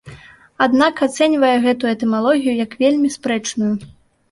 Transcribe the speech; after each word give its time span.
Аднак 0.65 1.03
ацэньвае 1.07 1.51
гэту 1.67 1.91
этымалогію 1.93 2.57
як 2.65 2.71
вельмі 2.83 3.15
спрэчную. 3.19 3.73